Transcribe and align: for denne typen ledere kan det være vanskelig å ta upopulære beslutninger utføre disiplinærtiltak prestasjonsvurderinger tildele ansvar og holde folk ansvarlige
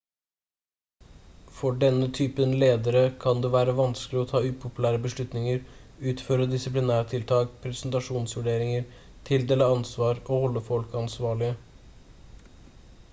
for 1.57 1.75
denne 1.83 2.07
typen 2.19 2.55
ledere 2.63 3.03
kan 3.25 3.43
det 3.43 3.51
være 3.55 3.75
vanskelig 3.81 4.21
å 4.21 4.29
ta 4.31 4.41
upopulære 4.47 5.01
beslutninger 5.05 5.61
utføre 6.13 6.47
disiplinærtiltak 6.55 7.53
prestasjonsvurderinger 7.67 8.89
tildele 9.31 9.71
ansvar 9.77 10.23
og 10.33 10.35
holde 10.47 10.67
folk 10.73 11.01
ansvarlige 11.05 11.57